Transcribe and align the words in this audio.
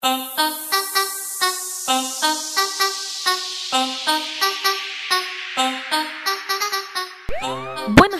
Buenas 0.00 0.22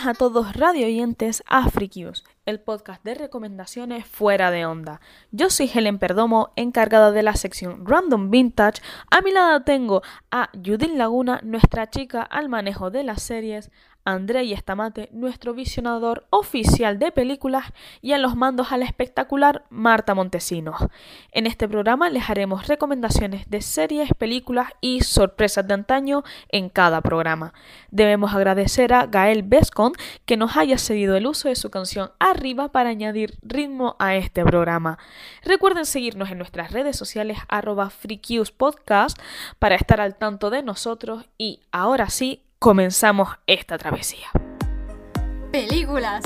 a 0.07 0.15
todos 0.15 0.57
radio 0.57 0.87
oyentes 0.87 1.45
Afrikius, 1.47 2.25
el 2.47 2.59
podcast 2.59 3.05
de 3.05 3.15
recomendaciones 3.15 4.07
fuera 4.07 4.51
de 4.51 4.67
onda. 4.67 5.01
Yo 5.31 5.51
soy 5.51 5.71
Helen 5.73 6.01
Perdomo, 6.01 6.51
encargada 6.57 7.13
de 7.13 7.23
la 7.23 7.37
sección 7.37 7.87
Random 7.87 8.31
Vintage. 8.31 8.83
A 9.13 9.21
mi 9.21 9.31
lado 9.31 9.63
tengo 9.63 10.03
a 10.33 10.51
Judith 10.55 10.97
Laguna, 10.97 11.39
nuestra 11.45 11.91
chica 11.91 12.23
al 12.23 12.49
manejo 12.49 12.91
de 12.91 13.05
las 13.05 13.23
series, 13.23 13.71
Andrei 14.09 14.55
Estamate, 14.55 15.11
nuestro 15.13 15.53
visionador 15.53 16.27
oficial 16.31 16.99
de 16.99 17.13
películas, 17.13 17.67
y 18.01 18.13
en 18.13 18.23
los 18.23 18.37
mandos 18.37 18.73
al 18.73 18.83
espectacular 18.83 19.65
Marta 19.69 20.15
Montesinos. 20.15 20.81
En 21.31 21.47
este 21.47 21.69
programa 21.69 22.09
les 22.09 22.31
haremos 22.31 22.69
recomendaciones 22.69 23.51
de 23.51 23.61
series, 23.61 24.15
películas 24.15 24.69
y 24.81 25.03
sorpresas 25.03 25.69
de 25.69 25.75
antaño 25.75 26.23
en 26.49 26.71
cada 26.71 27.03
programa. 27.03 27.53
Debemos 27.91 28.35
agradecer 28.35 28.95
a 28.95 29.05
Gael 29.05 29.43
Bescon 29.43 29.93
que 30.25 30.39
nos 30.39 30.57
haya 30.57 30.79
cedido 30.79 31.15
el 31.15 31.27
uso 31.27 31.49
de 31.49 31.57
su 31.57 31.69
canción 31.69 32.11
Arriba 32.19 32.73
para 32.73 32.89
añadir 32.89 33.37
ritmo 33.43 33.95
a 33.99 34.17
este 34.17 34.43
programa. 34.43 34.99
Recuerden 35.45 35.85
seguirnos 35.85 36.31
en 36.31 36.39
nuestras 36.39 36.73
redes 36.73 36.97
sociales 36.97 37.37
arroba 37.49 37.93
Podcast 38.57 39.19
para 39.59 39.75
estar 39.75 40.01
al 40.01 40.17
tanto 40.17 40.49
de 40.49 40.63
nosotros 40.63 41.27
y 41.37 41.61
ahora 41.73 42.09
sí, 42.09 42.48
comenzamos 42.59 43.29
esta 43.47 43.79
travesía. 43.79 44.27
Películas. 45.53 46.25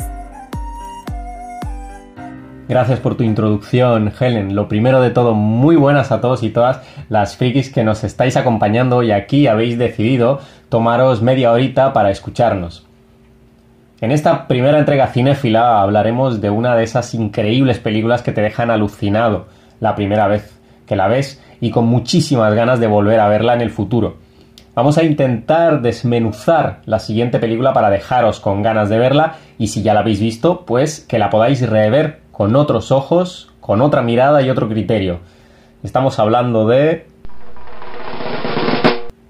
Gracias 2.69 3.01
por 3.01 3.17
tu 3.17 3.23
introducción, 3.23 4.13
Helen. 4.19 4.55
Lo 4.55 4.67
primero 4.67 5.03
de 5.03 5.11
todo, 5.11 5.35
muy 5.35 5.77
buenas 5.77 6.11
a 6.11 6.21
todos 6.23 6.43
y 6.43 6.51
todas 6.51 6.81
las 7.11 7.37
frikis 7.37 7.71
que 7.71 7.85
nos 7.85 8.03
estáis 8.03 8.37
acompañando 8.37 9.03
y 9.03 9.11
aquí 9.11 9.47
habéis 9.47 9.77
decidido 9.77 10.41
tomaros 10.71 11.21
media 11.21 11.53
horita 11.53 11.93
para 11.93 12.11
escucharnos. 12.11 12.87
En 14.01 14.11
esta 14.11 14.49
primera 14.49 14.79
entrega 14.79 15.09
cinéfila 15.09 15.83
hablaremos 15.83 16.41
de 16.41 16.51
una 16.51 16.75
de 16.75 16.85
esas 16.85 17.13
increíbles 17.15 17.79
películas 17.79 18.23
que 18.23 18.33
te 18.33 18.41
dejan 18.41 18.71
alucinado 18.71 19.47
la 19.81 19.95
primera 19.95 20.29
vez 20.29 20.59
que 20.87 20.97
la 20.97 21.09
ves 21.09 21.43
y 21.61 21.71
con 21.71 21.87
muchísimas 21.87 22.55
ganas 22.55 22.81
de 22.81 22.87
volver 22.87 23.21
a 23.21 23.29
verla 23.29 23.55
en 23.55 23.61
el 23.61 23.71
futuro. 23.71 24.17
Vamos 24.75 24.97
a 24.97 25.05
intentar 25.05 25.83
desmenuzar 25.83 26.81
la 26.87 26.99
siguiente 26.99 27.39
película 27.39 27.75
para 27.75 27.91
dejaros 27.91 28.41
con 28.41 28.63
ganas 28.63 28.89
de 28.89 28.99
verla 28.99 29.37
y 29.59 29.69
si 29.69 29.83
ya 29.83 29.93
la 29.93 30.01
habéis 30.01 30.19
visto, 30.19 30.65
pues 30.65 31.01
que 31.01 31.19
la 31.19 31.29
podáis 31.29 31.69
rever 31.69 32.23
con 32.33 32.57
otros 32.57 32.91
ojos, 32.91 33.53
con 33.61 33.83
otra 33.83 34.01
mirada 34.01 34.41
y 34.41 34.49
otro 34.49 34.71
criterio. 34.71 35.21
Estamos 35.83 36.19
hablando 36.19 36.67
de 36.67 37.07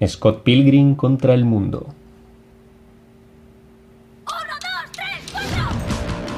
Scott 0.07 0.43
Pilgrim 0.43 0.95
contra 0.95 1.33
el 1.33 1.43
mundo. 1.43 1.87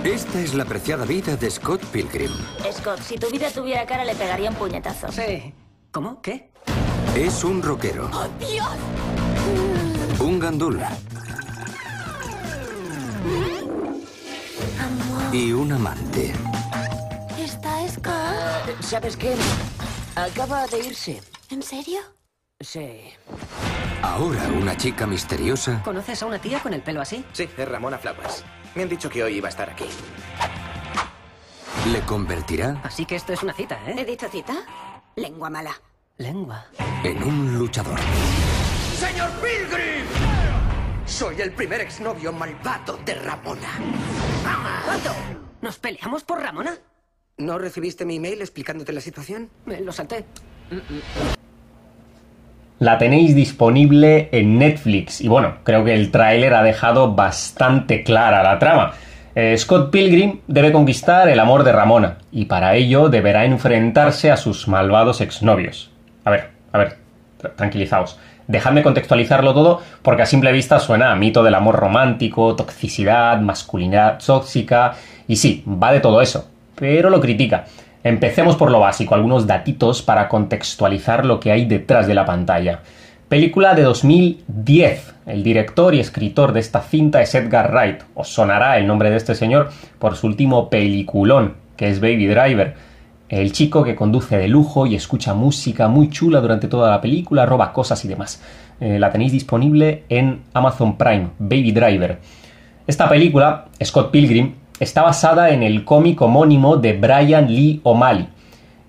Esta 0.04 0.40
es 0.40 0.56
la 0.56 0.64
apreciada 0.64 1.06
vida 1.06 1.36
de 1.36 1.52
Scott 1.52 1.84
Pilgrim. 1.92 2.32
Scott, 2.72 3.02
si 3.02 3.18
tu 3.18 3.30
vida 3.30 3.50
tuviera 3.54 3.86
cara, 3.86 4.04
le 4.04 4.16
pegaría 4.16 4.50
un 4.50 4.56
puñetazo. 4.56 5.12
Sí. 5.12 5.54
¿Cómo? 5.92 6.22
¿Qué? 6.22 6.50
Es 7.16 7.44
un 7.44 7.62
rockero. 7.62 8.10
¡Oh, 8.14 8.28
Dios! 8.40 8.68
Un 10.20 10.40
gandul. 10.40 10.82
Y 15.32 15.52
un 15.52 15.72
amante. 15.72 16.34
¿Está 17.38 17.88
Scott? 17.90 18.82
¿Sabes 18.82 19.18
qué? 19.18 19.36
Acaba 20.16 20.68
de 20.68 20.80
irse. 20.80 21.22
¿En 21.50 21.62
serio? 21.62 22.00
Sí. 22.60 23.02
Ahora 24.02 24.48
una 24.60 24.78
chica 24.78 25.06
misteriosa 25.08 25.82
¿Conoces 25.84 26.22
a 26.22 26.26
una 26.26 26.40
tía 26.40 26.60
con 26.62 26.74
el 26.74 26.82
pelo 26.82 27.02
así? 27.02 27.26
Sí, 27.34 27.50
es 27.58 27.68
Ramona 27.68 27.98
Flowers. 27.98 28.44
Me 28.76 28.84
han 28.84 28.90
dicho 28.90 29.10
que 29.10 29.24
hoy 29.24 29.36
iba 29.38 29.48
a 29.48 29.50
estar 29.50 29.70
aquí. 29.70 29.86
le 31.92 32.00
convertirá 32.02 32.80
Así 32.84 33.06
que 33.06 33.16
esto 33.16 33.34
es 33.34 33.44
una 33.44 33.54
cita, 33.54 33.80
¿He 33.88 34.02
¿eh? 34.02 34.06
dicho 34.06 34.28
cita? 34.30 34.54
Lengua 35.16 35.50
mala. 35.50 35.72
Lengua. 36.18 36.66
en 37.04 37.22
un 37.24 37.60
luchador. 37.60 38.00
¡Señor 38.94 39.30
Pilgrim! 39.42 40.06
Soy 41.06 41.42
el 41.42 41.52
primer 41.52 41.82
exnovio 41.82 42.32
malvado 42.32 42.98
de 43.06 43.16
Ramona. 43.16 43.68
¿Cuánto? 44.86 45.10
¿Nos 45.62 45.78
peleamos 45.78 46.24
por 46.24 46.42
Ramona? 46.42 46.72
¿No 47.38 47.58
recibiste 47.58 48.06
mi 48.06 48.16
email 48.16 48.40
explicándote 48.40 48.94
la 48.94 49.02
situación? 49.02 49.50
Me 49.66 49.82
lo 49.82 49.92
salté. 49.92 50.26
La 52.80 52.98
tenéis 52.98 53.36
disponible 53.36 54.30
en 54.32 54.58
Netflix 54.58 55.20
y 55.20 55.28
bueno, 55.28 55.58
creo 55.64 55.84
que 55.84 55.94
el 55.94 56.12
tráiler 56.12 56.54
ha 56.54 56.64
dejado 56.64 57.14
bastante 57.14 58.04
clara 58.04 58.42
la 58.42 58.58
trama. 58.58 58.94
Eh, 59.36 59.58
Scott 59.58 59.92
Pilgrim 59.92 60.40
debe 60.48 60.72
conquistar 60.72 61.28
el 61.28 61.40
amor 61.42 61.66
de 61.66 61.74
Ramona 61.74 62.20
y 62.32 62.46
para 62.46 62.76
ello 62.76 63.10
deberá 63.10 63.44
enfrentarse 63.44 64.32
a 64.32 64.38
sus 64.38 64.70
malvados 64.70 65.20
exnovios. 65.20 65.92
A 66.26 66.32
ver, 66.32 66.50
a 66.74 66.78
ver, 66.78 66.98
tra- 67.42 67.56
tranquilizaos. 67.56 68.20
Dejadme 68.48 68.84
contextualizarlo 68.84 69.54
todo 69.54 69.82
porque 70.04 70.22
a 70.22 70.26
simple 70.28 70.52
vista 70.52 70.80
suena 70.80 71.16
mito 71.16 71.44
del 71.44 71.56
amor 71.56 71.78
romántico, 71.78 72.56
toxicidad, 72.56 73.40
masculinidad 73.40 74.20
tóxica 74.24 74.94
y 75.28 75.38
sí, 75.38 75.64
va 75.68 75.92
de 75.92 76.00
todo 76.00 76.22
eso, 76.22 76.50
pero 76.76 77.10
lo 77.10 77.22
critica. 77.22 77.66
Empecemos 78.04 78.56
por 78.56 78.70
lo 78.70 78.80
básico, 78.82 79.16
algunos 79.16 79.48
datitos 79.48 80.04
para 80.04 80.28
contextualizar 80.28 81.26
lo 81.26 81.40
que 81.40 81.52
hay 81.52 81.66
detrás 81.66 82.06
de 82.06 82.14
la 82.14 82.26
pantalla. 82.26 82.82
Película 83.30 83.74
de 83.74 83.82
2010. 83.82 85.16
El 85.26 85.42
director 85.44 85.96
y 85.96 86.00
escritor 86.00 86.54
de 86.54 86.60
esta 86.60 86.82
cinta 86.82 87.24
es 87.24 87.34
Edgar 87.34 87.72
Wright. 87.72 88.04
Os 88.14 88.30
sonará 88.30 88.78
el 88.78 88.86
nombre 88.86 89.10
de 89.10 89.18
este 89.18 89.34
señor 89.34 89.72
por 89.98 90.16
su 90.16 90.28
último 90.28 90.70
peliculón, 90.70 91.56
que 91.76 91.90
es 91.90 92.00
Baby 92.00 92.28
Driver. 92.28 92.76
El 93.28 93.52
chico 93.52 93.84
que 93.84 93.96
conduce 93.96 94.38
de 94.38 94.48
lujo 94.48 94.86
y 94.86 94.94
escucha 94.94 95.34
música 95.34 95.88
muy 95.88 96.12
chula 96.12 96.42
durante 96.42 96.68
toda 96.68 96.92
la 96.92 97.02
película, 97.02 97.48
roba 97.48 97.74
cosas 97.74 98.06
y 98.06 98.08
demás. 98.08 98.42
Eh, 98.80 99.00
la 99.00 99.12
tenéis 99.12 99.32
disponible 99.32 100.04
en 100.10 100.44
Amazon 100.54 100.96
Prime, 100.96 101.30
Baby 101.40 101.72
Driver. 101.72 102.20
Esta 102.86 103.10
película, 103.10 103.66
Scott 103.84 104.12
Pilgrim, 104.12 104.54
está 104.80 105.02
basada 105.02 105.50
en 105.50 105.64
el 105.64 105.84
cómic 105.84 106.22
homónimo 106.22 106.78
de 106.78 106.94
Brian 106.94 107.48
Lee 107.48 107.82
O'Malley. 107.84 108.28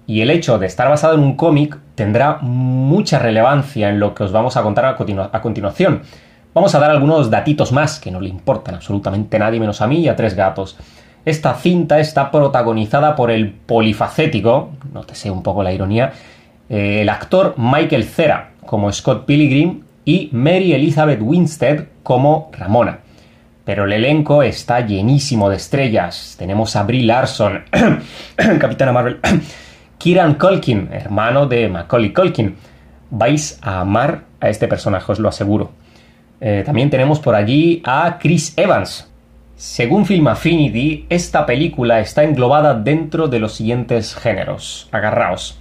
Y 0.06 0.20
el 0.20 0.30
hecho 0.30 0.58
de 0.58 0.66
estar 0.66 0.88
basado 0.90 1.14
en 1.14 1.20
un 1.20 1.34
cómic 1.34 1.78
tendrá 1.94 2.38
mucha 2.42 3.18
relevancia 3.18 3.88
en 3.88 3.98
lo 3.98 4.14
que 4.14 4.24
os 4.24 4.32
vamos 4.32 4.58
a 4.58 4.62
contar 4.62 4.84
a, 4.84 5.30
a 5.32 5.40
continuación. 5.40 6.02
Vamos 6.52 6.74
a 6.74 6.78
dar 6.78 6.90
algunos 6.90 7.30
datitos 7.30 7.72
más 7.72 7.98
que 7.98 8.10
no 8.10 8.20
le 8.20 8.28
importan 8.28 8.74
absolutamente 8.74 9.36
a 9.36 9.40
nadie 9.40 9.60
menos 9.60 9.80
a 9.80 9.86
mí 9.86 10.00
y 10.00 10.08
a 10.08 10.16
tres 10.16 10.34
gatos. 10.34 10.76
Esta 11.26 11.54
cinta 11.54 11.98
está 11.98 12.30
protagonizada 12.30 13.16
por 13.16 13.32
el 13.32 13.50
polifacético, 13.50 14.70
nótese 14.92 15.28
un 15.28 15.42
poco 15.42 15.64
la 15.64 15.72
ironía, 15.72 16.12
eh, 16.68 17.00
el 17.00 17.08
actor 17.08 17.54
Michael 17.56 18.04
Cera 18.04 18.50
como 18.64 18.92
Scott 18.92 19.26
Pilgrim 19.26 19.82
y 20.04 20.28
Mary 20.30 20.72
Elizabeth 20.72 21.18
Winstead 21.20 21.86
como 22.04 22.52
Ramona. 22.56 23.00
Pero 23.64 23.86
el 23.86 23.94
elenco 23.94 24.44
está 24.44 24.86
llenísimo 24.86 25.50
de 25.50 25.56
estrellas. 25.56 26.36
Tenemos 26.38 26.76
a 26.76 26.84
Brie 26.84 27.02
Larson, 27.02 27.64
Capitana 28.60 28.92
Marvel, 28.92 29.18
Kieran 29.98 30.34
Culkin, 30.34 30.90
hermano 30.92 31.48
de 31.48 31.68
Macaulay 31.68 32.12
Culkin. 32.12 32.54
Vais 33.10 33.58
a 33.62 33.80
amar 33.80 34.22
a 34.38 34.48
este 34.48 34.68
personaje, 34.68 35.10
os 35.10 35.18
lo 35.18 35.28
aseguro. 35.28 35.72
Eh, 36.40 36.62
también 36.64 36.88
tenemos 36.88 37.18
por 37.18 37.34
allí 37.34 37.82
a 37.84 38.16
Chris 38.20 38.56
Evans. 38.56 39.10
Según 39.56 40.04
Film 40.04 40.28
Affinity, 40.28 41.06
esta 41.08 41.46
película 41.46 42.00
está 42.00 42.24
englobada 42.24 42.74
dentro 42.74 43.26
de 43.28 43.38
los 43.38 43.54
siguientes 43.54 44.14
géneros. 44.14 44.88
Agarraos. 44.92 45.58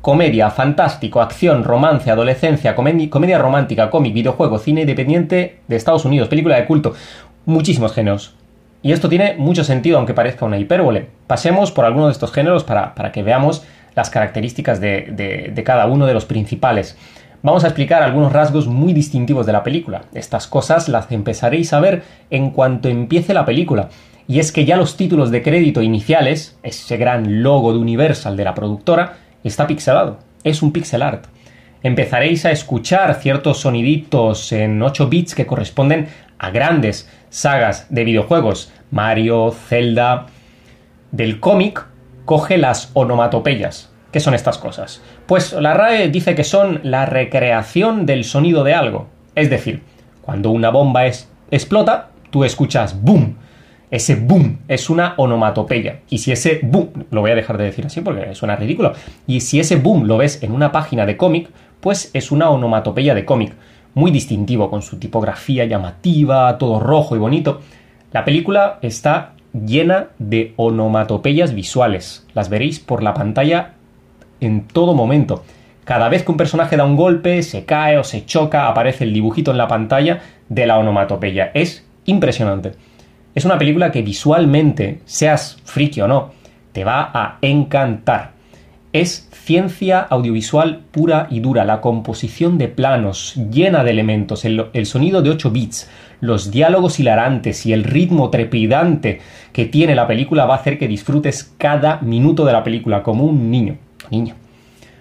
Comedia, 0.00 0.50
fantástico, 0.50 1.20
acción, 1.20 1.62
romance, 1.62 2.10
adolescencia, 2.10 2.74
comedi- 2.74 3.08
comedia 3.08 3.38
romántica, 3.38 3.88
cómic, 3.90 4.14
videojuego, 4.14 4.58
cine 4.58 4.80
independiente 4.80 5.60
de 5.68 5.76
Estados 5.76 6.04
Unidos, 6.04 6.28
película 6.28 6.56
de 6.56 6.64
culto. 6.66 6.94
Muchísimos 7.46 7.92
géneros. 7.92 8.34
Y 8.82 8.92
esto 8.92 9.08
tiene 9.08 9.34
mucho 9.36 9.62
sentido, 9.62 9.98
aunque 9.98 10.14
parezca 10.14 10.46
una 10.46 10.58
hipérbole. 10.58 11.06
Pasemos 11.26 11.70
por 11.70 11.84
algunos 11.84 12.08
de 12.08 12.12
estos 12.12 12.32
géneros 12.32 12.64
para, 12.64 12.94
para 12.94 13.12
que 13.12 13.22
veamos 13.22 13.62
las 13.94 14.10
características 14.10 14.80
de- 14.80 15.50
de 15.54 15.62
cada 15.62 15.86
uno 15.86 16.06
de 16.06 16.14
los 16.14 16.24
principales. 16.24 16.96
Vamos 17.42 17.64
a 17.64 17.68
explicar 17.68 18.02
algunos 18.02 18.34
rasgos 18.34 18.66
muy 18.66 18.92
distintivos 18.92 19.46
de 19.46 19.52
la 19.52 19.62
película. 19.62 20.02
Estas 20.12 20.46
cosas 20.46 20.90
las 20.90 21.10
empezaréis 21.10 21.72
a 21.72 21.80
ver 21.80 22.02
en 22.28 22.50
cuanto 22.50 22.90
empiece 22.90 23.32
la 23.32 23.46
película. 23.46 23.88
Y 24.28 24.40
es 24.40 24.52
que 24.52 24.66
ya 24.66 24.76
los 24.76 24.98
títulos 24.98 25.30
de 25.30 25.42
crédito 25.42 25.80
iniciales, 25.80 26.58
ese 26.62 26.98
gran 26.98 27.42
logo 27.42 27.72
de 27.72 27.78
Universal 27.78 28.36
de 28.36 28.44
la 28.44 28.54
productora, 28.54 29.16
está 29.42 29.66
pixelado. 29.66 30.18
Es 30.44 30.60
un 30.60 30.70
pixel 30.70 31.00
art. 31.00 31.28
Empezaréis 31.82 32.44
a 32.44 32.50
escuchar 32.50 33.14
ciertos 33.14 33.60
soniditos 33.60 34.52
en 34.52 34.82
8 34.82 35.08
bits 35.08 35.34
que 35.34 35.46
corresponden 35.46 36.08
a 36.38 36.50
grandes 36.50 37.08
sagas 37.30 37.86
de 37.88 38.04
videojuegos. 38.04 38.70
Mario, 38.90 39.50
Zelda. 39.52 40.26
Del 41.10 41.40
cómic 41.40 41.86
coge 42.26 42.58
las 42.58 42.90
onomatopeyas. 42.92 43.89
¿Qué 44.12 44.18
son 44.18 44.34
estas 44.34 44.58
cosas? 44.58 45.00
Pues 45.26 45.52
la 45.52 45.74
RAE 45.74 46.08
dice 46.08 46.34
que 46.34 46.42
son 46.42 46.80
la 46.82 47.06
recreación 47.06 48.06
del 48.06 48.24
sonido 48.24 48.64
de 48.64 48.74
algo. 48.74 49.06
Es 49.36 49.50
decir, 49.50 49.82
cuando 50.20 50.50
una 50.50 50.70
bomba 50.70 51.06
es, 51.06 51.28
explota, 51.50 52.08
tú 52.30 52.42
escuchas 52.42 53.00
boom. 53.00 53.36
Ese 53.90 54.16
boom 54.16 54.58
es 54.66 54.90
una 54.90 55.14
onomatopeya. 55.16 56.00
Y 56.08 56.18
si 56.18 56.32
ese 56.32 56.60
boom, 56.62 57.06
lo 57.10 57.20
voy 57.20 57.30
a 57.30 57.36
dejar 57.36 57.56
de 57.56 57.64
decir 57.64 57.86
así 57.86 58.00
porque 58.00 58.34
suena 58.34 58.56
ridículo, 58.56 58.94
y 59.26 59.40
si 59.40 59.60
ese 59.60 59.76
boom 59.76 60.04
lo 60.04 60.16
ves 60.16 60.42
en 60.42 60.52
una 60.52 60.72
página 60.72 61.06
de 61.06 61.16
cómic, 61.16 61.48
pues 61.80 62.10
es 62.12 62.32
una 62.32 62.50
onomatopeya 62.50 63.14
de 63.14 63.24
cómic. 63.24 63.54
Muy 63.94 64.10
distintivo, 64.10 64.70
con 64.70 64.82
su 64.82 64.98
tipografía 64.98 65.64
llamativa, 65.64 66.58
todo 66.58 66.78
rojo 66.80 67.16
y 67.16 67.18
bonito. 67.18 67.60
La 68.12 68.24
película 68.24 68.78
está 68.82 69.34
llena 69.52 70.08
de 70.18 70.52
onomatopeyas 70.56 71.54
visuales. 71.54 72.26
Las 72.34 72.48
veréis 72.48 72.78
por 72.78 73.02
la 73.02 73.14
pantalla 73.14 73.74
en 74.40 74.66
todo 74.66 74.94
momento. 74.94 75.44
Cada 75.84 76.08
vez 76.08 76.22
que 76.22 76.30
un 76.30 76.36
personaje 76.36 76.76
da 76.76 76.84
un 76.84 76.96
golpe, 76.96 77.42
se 77.42 77.64
cae 77.64 77.98
o 77.98 78.04
se 78.04 78.24
choca, 78.24 78.68
aparece 78.68 79.04
el 79.04 79.12
dibujito 79.12 79.50
en 79.50 79.58
la 79.58 79.68
pantalla 79.68 80.20
de 80.48 80.66
la 80.66 80.78
onomatopeya. 80.78 81.50
Es 81.54 81.84
impresionante. 82.04 82.72
Es 83.34 83.44
una 83.44 83.58
película 83.58 83.90
que 83.90 84.02
visualmente, 84.02 85.00
seas 85.04 85.58
friki 85.64 86.00
o 86.00 86.08
no, 86.08 86.32
te 86.72 86.84
va 86.84 87.10
a 87.12 87.38
encantar. 87.42 88.32
Es 88.92 89.28
ciencia 89.32 90.00
audiovisual 90.00 90.80
pura 90.90 91.28
y 91.30 91.40
dura, 91.40 91.64
la 91.64 91.80
composición 91.80 92.58
de 92.58 92.68
planos 92.68 93.36
llena 93.50 93.84
de 93.84 93.92
elementos, 93.92 94.44
el, 94.44 94.86
sonido 94.86 95.22
de 95.22 95.30
8 95.30 95.50
bits, 95.50 95.88
los 96.20 96.50
diálogos 96.50 96.98
hilarantes 96.98 97.66
y 97.66 97.72
el 97.72 97.84
ritmo 97.84 98.30
trepidante 98.30 99.20
que 99.52 99.66
tiene 99.66 99.94
la 99.94 100.08
película 100.08 100.44
va 100.44 100.54
a 100.54 100.58
hacer 100.58 100.76
que 100.76 100.88
disfrutes 100.88 101.54
cada 101.56 102.00
minuto 102.00 102.44
de 102.44 102.52
la 102.52 102.64
película 102.64 103.02
como 103.04 103.24
un 103.24 103.50
niño. 103.50 103.76
Niño. 104.10 104.34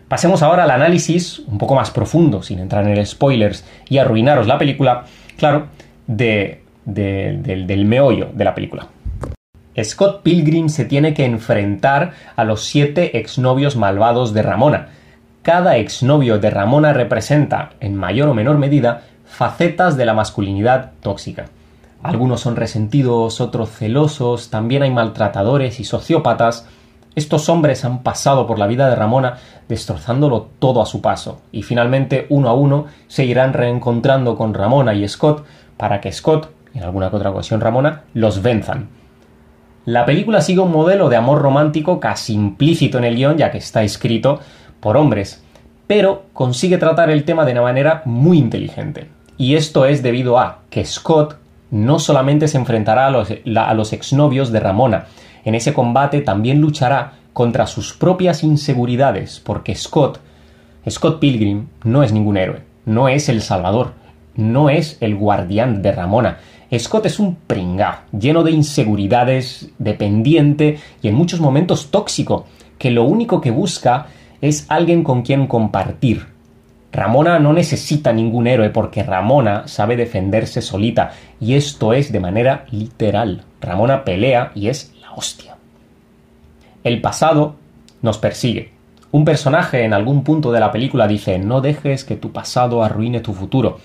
Pasemos 0.08 0.42
ahora 0.42 0.64
al 0.64 0.72
análisis 0.72 1.40
un 1.40 1.58
poco 1.58 1.76
más 1.76 1.92
profundo, 1.92 2.42
sin 2.42 2.60
entrar 2.60 2.88
en 2.88 3.06
spoilers 3.06 3.64
y 3.88 4.00
arruinaros 4.00 4.48
la 4.48 4.58
película, 4.58 5.06
claro, 5.38 5.68
de, 6.08 6.64
de, 6.86 7.38
del, 7.42 7.68
del 7.68 7.86
meollo 7.86 8.30
de 8.34 8.44
la 8.44 8.56
película. 8.56 8.88
Scott 9.84 10.24
Pilgrim 10.24 10.70
se 10.70 10.86
tiene 10.86 11.14
que 11.14 11.26
enfrentar 11.26 12.14
a 12.36 12.44
los 12.44 12.64
siete 12.64 13.20
exnovios 13.20 13.76
malvados 13.76 14.34
de 14.34 14.42
Ramona. 14.42 14.90
Cada 15.42 15.78
exnovio 15.78 16.40
de 16.40 16.50
Ramona 16.50 16.92
representa, 16.92 17.72
en 17.80 17.96
mayor 17.96 18.30
o 18.30 18.34
menor 18.34 18.58
medida, 18.58 19.04
facetas 19.26 19.96
de 19.96 20.06
la 20.06 20.14
masculinidad 20.14 20.92
tóxica. 21.02 21.46
Algunos 22.02 22.42
son 22.42 22.56
resentidos, 22.56 23.42
otros 23.42 23.70
celosos, 23.70 24.50
también 24.50 24.84
hay 24.84 24.92
maltratadores 24.92 25.80
y 25.80 25.84
sociópatas. 25.84 26.68
Estos 27.20 27.50
hombres 27.50 27.84
han 27.84 28.02
pasado 28.02 28.48
por 28.48 28.60
la 28.60 28.66
vida 28.66 28.90
de 28.90 28.96
Ramona 28.96 29.40
destrozándolo 29.68 30.48
todo 30.58 30.82
a 30.82 30.86
su 30.86 31.02
paso, 31.02 31.42
y 31.52 31.64
finalmente 31.64 32.28
uno 32.30 32.48
a 32.48 32.54
uno 32.54 32.86
se 33.10 33.26
irán 33.26 33.52
reencontrando 33.52 34.38
con 34.38 34.54
Ramona 34.54 34.94
y 34.94 35.06
Scott 35.06 35.46
para 35.76 36.00
que 36.00 36.14
Scott, 36.14 36.50
en 36.74 36.82
alguna 36.82 37.10
que 37.10 37.18
otra 37.18 37.32
ocasión 37.32 37.60
Ramona, 37.60 38.04
los 38.14 38.42
venzan. 38.42 38.88
La 39.84 40.06
película 40.06 40.40
sigue 40.40 40.62
un 40.62 40.72
modelo 40.72 41.10
de 41.10 41.18
amor 41.18 41.42
romántico 41.42 42.00
casi 42.00 42.36
implícito 42.36 42.98
en 42.98 43.04
el 43.04 43.18
guion, 43.18 43.38
ya 43.38 43.52
que 43.52 43.58
está 43.58 43.84
escrito 43.84 44.40
por 44.80 44.96
hombres, 44.96 45.44
pero 45.88 46.24
consigue 46.32 46.78
tratar 46.78 47.10
el 47.10 47.26
tema 47.26 47.44
de 47.44 47.52
una 47.52 47.64
manera 47.64 48.02
muy 48.06 48.38
inteligente. 48.38 49.10
Y 49.38 49.56
esto 49.56 49.84
es 49.84 50.02
debido 50.02 50.40
a 50.40 50.60
que 50.70 50.86
Scott 50.86 51.36
no 51.70 52.00
solamente 52.00 52.48
se 52.48 52.58
enfrentará 52.58 53.08
a 53.08 53.12
los, 53.12 53.28
a 53.58 53.74
los 53.74 53.92
exnovios 53.92 54.54
de 54.54 54.62
Ramona, 54.62 55.08
en 55.46 55.56
ese 55.56 55.74
combate 55.74 56.22
también 56.22 56.62
luchará 56.62 57.14
contra 57.34 57.68
sus 57.68 57.94
propias 57.94 58.44
inseguridades, 58.44 59.40
porque 59.40 59.76
Scott, 59.76 60.20
Scott 60.90 61.20
Pilgrim, 61.20 61.68
no 61.84 62.04
es 62.04 62.12
ningún 62.12 62.38
héroe, 62.38 62.62
no 62.86 63.08
es 63.08 63.30
el 63.30 63.42
salvador, 63.42 63.94
no 64.36 64.70
es 64.70 64.98
el 65.02 65.16
guardián 65.16 65.82
de 65.82 65.92
Ramona, 65.92 66.38
Scott 66.78 67.08
es 67.08 67.20
un 67.20 67.36
pringao, 67.36 67.96
lleno 68.12 68.44
de 68.44 68.52
inseguridades, 68.52 69.72
dependiente 69.80 70.78
y 71.02 71.08
en 71.08 71.16
muchos 71.16 71.40
momentos 71.40 71.90
tóxico, 71.90 72.46
que 72.78 72.92
lo 72.92 73.06
único 73.06 73.42
que 73.42 73.52
busca 73.52 74.08
es 74.42 74.66
alguien 74.70 75.04
con 75.04 75.24
quien 75.24 75.48
compartir. 75.48 76.28
Ramona 76.92 77.40
no 77.40 77.54
necesita 77.54 78.14
ningún 78.14 78.48
héroe 78.48 78.70
porque 78.70 79.04
Ramona 79.04 79.68
sabe 79.68 79.96
defenderse 79.96 80.62
solita 80.62 81.12
y 81.40 81.54
esto 81.54 81.94
es 81.94 82.12
de 82.12 82.20
manera 82.20 82.66
literal. 82.72 83.44
Ramona 83.62 84.04
pelea 84.04 84.52
y 84.56 84.70
es 84.70 84.94
hostia. 85.20 85.58
El 86.86 87.02
pasado 87.02 87.56
nos 88.02 88.18
persigue. 88.18 88.72
Un 89.12 89.26
personaje 89.26 89.84
en 89.84 89.94
algún 89.94 90.24
punto 90.24 90.54
de 90.54 90.62
la 90.62 90.72
película 90.72 91.10
dice 91.10 91.40
no 91.40 91.60
dejes 91.60 92.06
que 92.06 92.16
tu 92.16 92.32
pasado 92.32 92.84
arruine 92.84 93.20
tu 93.20 93.34
futuro. 93.34 93.80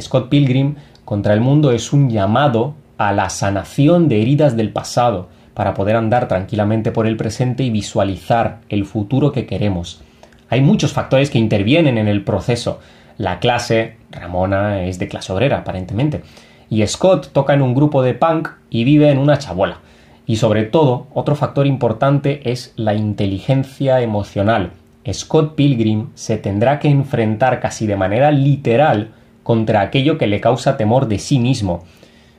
Scott 0.00 0.28
Pilgrim 0.28 0.76
contra 1.04 1.34
el 1.34 1.40
mundo 1.40 1.72
es 1.72 1.92
un 1.92 2.08
llamado 2.08 2.74
a 2.98 3.12
la 3.12 3.30
sanación 3.30 4.08
de 4.08 4.22
heridas 4.22 4.56
del 4.56 4.70
pasado 4.70 5.28
para 5.54 5.74
poder 5.74 5.96
andar 5.96 6.28
tranquilamente 6.28 6.92
por 6.92 7.08
el 7.08 7.16
presente 7.16 7.64
y 7.64 7.70
visualizar 7.70 8.60
el 8.68 8.84
futuro 8.84 9.32
que 9.32 9.46
queremos. 9.46 10.02
Hay 10.48 10.60
muchos 10.60 10.92
factores 10.92 11.30
que 11.30 11.38
intervienen 11.38 11.98
en 11.98 12.06
el 12.06 12.22
proceso. 12.22 12.78
La 13.18 13.40
clase, 13.40 13.96
Ramona 14.12 14.84
es 14.84 15.00
de 15.00 15.08
clase 15.08 15.32
obrera 15.32 15.58
aparentemente, 15.58 16.22
y 16.70 16.86
Scott 16.86 17.30
toca 17.32 17.54
en 17.54 17.62
un 17.62 17.74
grupo 17.74 18.02
de 18.04 18.14
punk 18.14 18.50
y 18.70 18.84
vive 18.84 19.10
en 19.10 19.18
una 19.18 19.38
chabola. 19.38 19.80
Y 20.26 20.36
sobre 20.36 20.64
todo, 20.64 21.06
otro 21.14 21.36
factor 21.36 21.66
importante 21.66 22.50
es 22.50 22.72
la 22.76 22.94
inteligencia 22.94 24.00
emocional. 24.00 24.72
Scott 25.12 25.54
Pilgrim 25.54 26.08
se 26.14 26.36
tendrá 26.36 26.80
que 26.80 26.88
enfrentar 26.88 27.60
casi 27.60 27.86
de 27.86 27.96
manera 27.96 28.32
literal 28.32 29.12
contra 29.44 29.80
aquello 29.80 30.18
que 30.18 30.26
le 30.26 30.40
causa 30.40 30.76
temor 30.76 31.06
de 31.06 31.20
sí 31.20 31.38
mismo. 31.38 31.84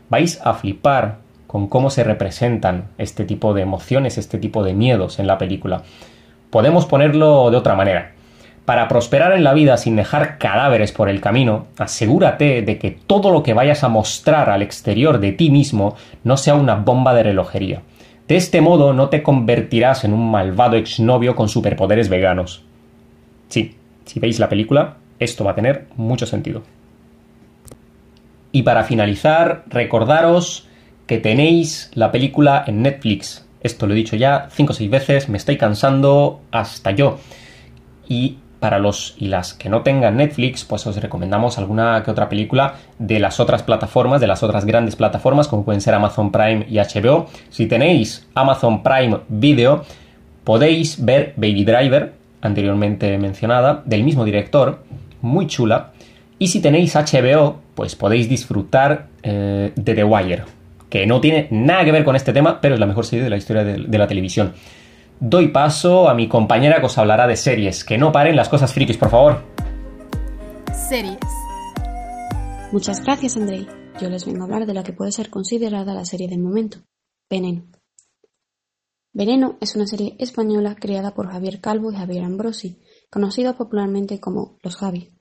Vais 0.09 0.41
a 0.43 0.53
flipar 0.53 1.19
con 1.47 1.67
cómo 1.67 1.89
se 1.89 2.03
representan 2.03 2.89
este 2.97 3.23
tipo 3.23 3.53
de 3.53 3.61
emociones, 3.61 4.17
este 4.17 4.37
tipo 4.37 4.63
de 4.63 4.73
miedos 4.73 5.17
en 5.19 5.27
la 5.27 5.37
película. 5.37 5.83
Podemos 6.49 6.85
ponerlo 6.85 7.49
de 7.49 7.57
otra 7.57 7.75
manera. 7.75 8.11
Para 8.67 8.89
prosperar 8.89 9.31
en 9.31 9.45
la 9.45 9.53
vida 9.53 9.77
sin 9.77 9.95
dejar 9.95 10.37
cadáveres 10.37 10.91
por 10.91 11.07
el 11.07 11.21
camino, 11.21 11.67
asegúrate 11.77 12.61
de 12.63 12.77
que 12.77 12.91
todo 12.91 13.31
lo 13.31 13.41
que 13.41 13.53
vayas 13.53 13.85
a 13.85 13.87
mostrar 13.87 14.49
al 14.49 14.61
exterior 14.61 15.21
de 15.21 15.31
ti 15.31 15.49
mismo 15.49 15.95
no 16.25 16.35
sea 16.35 16.55
una 16.55 16.75
bomba 16.75 17.13
de 17.13 17.23
relojería. 17.23 17.83
De 18.27 18.35
este 18.35 18.59
modo 18.59 18.91
no 18.91 19.07
te 19.07 19.23
convertirás 19.23 20.03
en 20.03 20.11
un 20.11 20.29
malvado 20.29 20.75
exnovio 20.75 21.33
con 21.33 21.47
superpoderes 21.47 22.09
veganos. 22.09 22.65
Sí, 23.47 23.77
si 24.03 24.19
veis 24.19 24.37
la 24.37 24.49
película, 24.49 24.97
esto 25.17 25.45
va 25.45 25.51
a 25.51 25.55
tener 25.55 25.87
mucho 25.95 26.25
sentido. 26.25 26.63
Y 28.51 28.63
para 28.63 28.83
finalizar, 28.83 29.63
recordaros 29.67 30.67
que 31.05 31.19
tenéis 31.19 31.89
la 31.93 32.11
película 32.11 32.65
en 32.67 32.81
Netflix. 32.81 33.47
Esto 33.61 33.87
lo 33.87 33.93
he 33.93 33.95
dicho 33.95 34.17
ya 34.17 34.49
cinco 34.51 34.73
o 34.73 34.75
seis 34.75 34.89
veces, 34.89 35.29
me 35.29 35.37
estoy 35.37 35.55
cansando 35.55 36.41
hasta 36.51 36.91
yo. 36.91 37.17
Y 38.09 38.39
para 38.59 38.79
los 38.79 39.15
y 39.17 39.27
las 39.27 39.53
que 39.53 39.69
no 39.69 39.81
tengan 39.81 40.17
Netflix, 40.17 40.65
pues 40.65 40.85
os 40.87 40.97
recomendamos 40.97 41.57
alguna 41.57 42.01
que 42.03 42.11
otra 42.11 42.29
película 42.29 42.75
de 42.97 43.19
las 43.19 43.39
otras 43.39 43.63
plataformas, 43.63 44.21
de 44.21 44.27
las 44.27 44.43
otras 44.43 44.65
grandes 44.65 44.95
plataformas, 44.95 45.47
como 45.47 45.63
pueden 45.63 45.81
ser 45.81 45.93
Amazon 45.93 46.31
Prime 46.31 46.65
y 46.69 46.77
HBO. 46.77 47.27
Si 47.49 47.67
tenéis 47.67 48.27
Amazon 48.33 48.83
Prime 48.83 49.19
Video, 49.29 49.83
podéis 50.43 51.03
ver 51.03 51.33
Baby 51.35 51.65
Driver, 51.65 52.13
anteriormente 52.41 53.17
mencionada, 53.17 53.83
del 53.85 54.03
mismo 54.03 54.25
director, 54.25 54.83
muy 55.21 55.47
chula. 55.47 55.91
Y 56.39 56.47
si 56.47 56.61
tenéis 56.61 56.95
HBO, 56.95 57.59
pues 57.75 57.95
podéis 57.95 58.29
disfrutar 58.29 59.07
eh, 59.23 59.71
de 59.75 59.93
The 59.93 60.03
Wire, 60.03 60.43
que 60.89 61.05
no 61.05 61.21
tiene 61.21 61.47
nada 61.51 61.83
que 61.83 61.91
ver 61.91 62.03
con 62.03 62.15
este 62.15 62.33
tema, 62.33 62.59
pero 62.61 62.75
es 62.75 62.79
la 62.79 62.85
mejor 62.85 63.05
serie 63.05 63.23
de 63.23 63.29
la 63.29 63.37
historia 63.37 63.63
de, 63.63 63.85
de 63.87 63.97
la 63.97 64.07
televisión. 64.07 64.53
Doy 65.19 65.47
paso 65.47 66.07
a 66.07 66.13
mi 66.13 66.29
compañera 66.29 66.79
que 66.79 66.85
os 66.85 66.97
hablará 66.97 67.25
de 67.25 67.35
series. 67.35 67.83
Que 67.83 67.97
no 67.97 68.11
paren 68.11 68.35
las 68.35 68.49
cosas 68.49 68.71
frikis, 68.71 68.97
por 68.97 69.09
favor. 69.09 69.43
Series. 70.87 71.17
Muchas 72.71 73.01
gracias, 73.03 73.35
Andrei. 73.35 73.67
Yo 73.99 74.09
les 74.09 74.25
vengo 74.25 74.41
a 74.41 74.43
hablar 74.43 74.67
de 74.67 74.75
la 74.75 74.83
que 74.83 74.93
puede 74.93 75.11
ser 75.11 75.31
considerada 75.31 75.95
la 75.95 76.05
serie 76.05 76.27
del 76.27 76.39
momento, 76.39 76.79
Veneno. 77.27 77.65
Veneno 79.11 79.57
es 79.59 79.75
una 79.75 79.87
serie 79.87 80.15
española 80.19 80.75
creada 80.79 81.15
por 81.15 81.31
Javier 81.31 81.61
Calvo 81.61 81.91
y 81.91 81.95
Javier 81.95 82.23
Ambrosi, 82.23 82.83
conocido 83.09 83.55
popularmente 83.55 84.19
como 84.19 84.59
Los 84.61 84.75
Javi, 84.75 85.17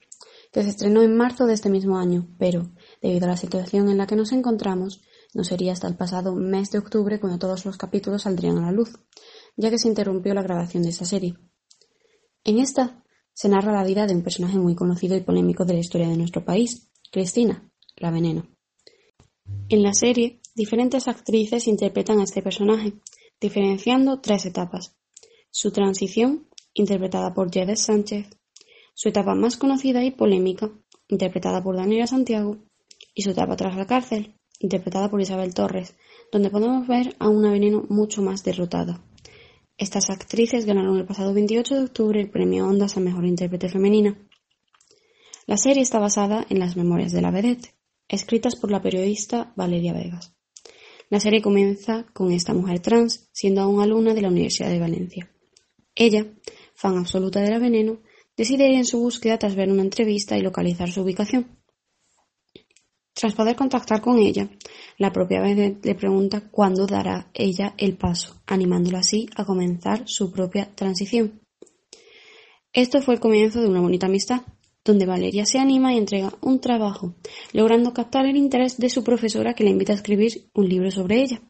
que 0.52 0.62
se 0.62 0.68
estrenó 0.68 1.02
en 1.02 1.16
marzo 1.16 1.46
de 1.46 1.54
este 1.54 1.70
mismo 1.70 1.96
año, 1.96 2.28
pero, 2.38 2.70
debido 3.00 3.24
a 3.24 3.30
la 3.30 3.36
situación 3.38 3.88
en 3.88 3.96
la 3.96 4.06
que 4.06 4.16
nos 4.16 4.32
encontramos, 4.32 5.00
no 5.32 5.44
sería 5.44 5.72
hasta 5.72 5.88
el 5.88 5.96
pasado 5.96 6.34
mes 6.34 6.70
de 6.70 6.78
octubre 6.78 7.18
cuando 7.18 7.38
todos 7.38 7.64
los 7.64 7.78
capítulos 7.78 8.22
saldrían 8.22 8.58
a 8.58 8.66
la 8.66 8.72
luz, 8.72 8.98
ya 9.56 9.70
que 9.70 9.78
se 9.78 9.88
interrumpió 9.88 10.34
la 10.34 10.42
grabación 10.42 10.82
de 10.82 10.90
esta 10.90 11.04
serie. 11.04 11.34
En 12.44 12.58
esta 12.58 13.02
se 13.32 13.48
narra 13.48 13.72
la 13.72 13.84
vida 13.84 14.06
de 14.06 14.14
un 14.14 14.22
personaje 14.22 14.58
muy 14.58 14.74
conocido 14.74 15.16
y 15.16 15.20
polémico 15.20 15.64
de 15.64 15.74
la 15.74 15.80
historia 15.80 16.08
de 16.08 16.16
nuestro 16.16 16.44
país, 16.44 16.88
Cristina, 17.10 17.70
la 17.96 18.10
veneno. 18.10 18.46
En 19.68 19.82
la 19.82 19.94
serie, 19.94 20.40
diferentes 20.54 21.08
actrices 21.08 21.66
interpretan 21.66 22.20
a 22.20 22.24
este 22.24 22.42
personaje, 22.42 22.94
diferenciando 23.40 24.20
tres 24.20 24.46
etapas. 24.46 24.96
Su 25.50 25.70
transición, 25.70 26.48
interpretada 26.74 27.34
por 27.34 27.52
Jedes 27.52 27.80
Sánchez, 27.80 28.28
su 28.94 29.08
etapa 29.08 29.34
más 29.34 29.56
conocida 29.56 30.04
y 30.04 30.10
polémica, 30.10 30.70
interpretada 31.08 31.62
por 31.62 31.76
Daniela 31.76 32.06
Santiago, 32.06 32.58
y 33.14 33.22
su 33.22 33.30
etapa 33.30 33.56
tras 33.56 33.76
la 33.76 33.86
cárcel, 33.86 34.34
interpretada 34.60 35.10
por 35.10 35.20
Isabel 35.20 35.54
Torres, 35.54 35.94
donde 36.32 36.50
podemos 36.50 36.86
ver 36.86 37.16
a 37.18 37.28
una 37.28 37.50
Veneno 37.50 37.84
mucho 37.88 38.22
más 38.22 38.44
derrotada. 38.44 39.02
Estas 39.78 40.08
actrices 40.08 40.64
ganaron 40.64 40.96
el 40.96 41.04
pasado 41.04 41.34
28 41.34 41.74
de 41.74 41.84
octubre 41.84 42.18
el 42.18 42.30
premio 42.30 42.66
Ondas 42.66 42.96
a 42.96 43.00
Mejor 43.00 43.26
Intérprete 43.26 43.68
Femenina. 43.68 44.16
La 45.46 45.58
serie 45.58 45.82
está 45.82 45.98
basada 45.98 46.46
en 46.48 46.60
las 46.60 46.76
memorias 46.76 47.12
de 47.12 47.20
la 47.20 47.30
vedette, 47.30 47.74
escritas 48.08 48.56
por 48.56 48.70
la 48.70 48.80
periodista 48.80 49.52
Valeria 49.54 49.92
Vegas. 49.92 50.34
La 51.10 51.20
serie 51.20 51.42
comienza 51.42 52.06
con 52.14 52.32
esta 52.32 52.54
mujer 52.54 52.80
trans 52.80 53.28
siendo 53.32 53.60
aún 53.60 53.82
alumna 53.82 54.14
de 54.14 54.22
la 54.22 54.28
Universidad 54.28 54.70
de 54.70 54.80
Valencia. 54.80 55.30
Ella, 55.94 56.26
fan 56.74 56.96
absoluta 56.96 57.40
de 57.40 57.50
la 57.50 57.58
veneno, 57.58 58.00
decide 58.34 58.68
ir 58.68 58.76
en 58.76 58.86
su 58.86 58.98
búsqueda 58.98 59.38
tras 59.38 59.56
ver 59.56 59.70
una 59.70 59.82
entrevista 59.82 60.38
y 60.38 60.42
localizar 60.42 60.90
su 60.90 61.02
ubicación. 61.02 61.60
Tras 63.18 63.34
poder 63.34 63.56
contactar 63.56 64.02
con 64.02 64.18
ella, 64.18 64.46
la 64.98 65.10
propia 65.10 65.40
vedette 65.40 65.86
le 65.86 65.94
pregunta 65.94 66.50
cuándo 66.50 66.86
dará 66.86 67.30
ella 67.32 67.72
el 67.78 67.96
paso, 67.96 68.42
animándola 68.44 68.98
así 68.98 69.26
a 69.36 69.46
comenzar 69.46 70.02
su 70.04 70.30
propia 70.30 70.68
transición. 70.74 71.40
Esto 72.74 73.00
fue 73.00 73.14
el 73.14 73.20
comienzo 73.20 73.62
de 73.62 73.68
una 73.68 73.80
bonita 73.80 74.04
amistad, 74.04 74.42
donde 74.84 75.06
Valeria 75.06 75.46
se 75.46 75.58
anima 75.58 75.94
y 75.94 75.96
entrega 75.96 76.34
un 76.42 76.60
trabajo, 76.60 77.14
logrando 77.54 77.94
captar 77.94 78.26
el 78.26 78.36
interés 78.36 78.76
de 78.76 78.90
su 78.90 79.02
profesora 79.02 79.54
que 79.54 79.64
le 79.64 79.70
invita 79.70 79.94
a 79.94 79.96
escribir 79.96 80.50
un 80.52 80.68
libro 80.68 80.90
sobre 80.90 81.22
ella. 81.22 81.40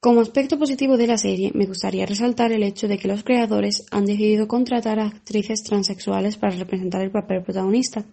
Como 0.00 0.20
aspecto 0.20 0.58
positivo 0.58 0.96
de 0.96 1.06
la 1.06 1.16
serie, 1.16 1.52
me 1.54 1.66
gustaría 1.66 2.06
resaltar 2.06 2.50
el 2.50 2.64
hecho 2.64 2.88
de 2.88 2.98
que 2.98 3.06
los 3.06 3.22
creadores 3.22 3.86
han 3.92 4.04
decidido 4.04 4.48
contratar 4.48 4.98
a 4.98 5.06
actrices 5.06 5.62
transexuales 5.62 6.36
para 6.36 6.56
representar 6.56 7.02
el 7.02 7.12
papel 7.12 7.44
protagonista, 7.44 8.04